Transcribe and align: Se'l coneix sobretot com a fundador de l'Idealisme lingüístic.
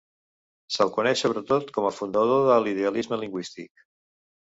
Se'l 0.75 0.91
coneix 0.95 1.21
sobretot 1.25 1.71
com 1.77 1.91
a 1.91 1.93
fundador 1.99 2.43
de 2.51 2.59
l'Idealisme 2.65 3.25
lingüístic. 3.25 3.89